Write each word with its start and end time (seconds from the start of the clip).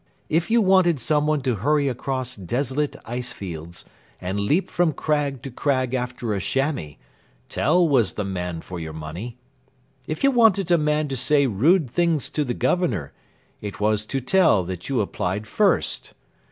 If 0.29 0.49
you 0.49 0.63
wanted 0.63 0.99
someone 0.99 1.41
to 1.41 1.57
hurry 1.57 1.87
across 1.87 2.35
desolate 2.35 2.95
ice 3.05 3.33
fields, 3.33 3.85
and 4.19 4.39
leap 4.39 4.71
from 4.71 4.93
crag 4.93 5.43
to 5.43 5.51
crag 5.51 5.93
after 5.93 6.33
a 6.33 6.39
chamois, 6.41 6.95
Tell 7.49 7.87
was 7.87 8.13
the 8.13 8.23
man 8.23 8.61
for 8.61 8.79
your 8.79 8.93
money. 8.93 9.37
If 10.07 10.23
you 10.23 10.31
wanted 10.31 10.71
a 10.71 10.77
man 10.79 11.07
to 11.09 11.15
say 11.15 11.45
rude 11.45 11.87
things 11.87 12.31
to 12.31 12.43
the 12.43 12.55
Governor, 12.55 13.13
it 13.61 13.79
was 13.79 14.03
to 14.07 14.19
Tell 14.19 14.63
that 14.63 14.89
you 14.89 15.01
applied 15.01 15.45
first. 15.45 16.15